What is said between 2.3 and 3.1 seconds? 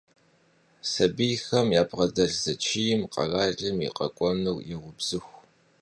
зэчийм